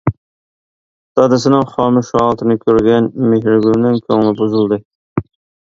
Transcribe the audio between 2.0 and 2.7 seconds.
ھالىتىنى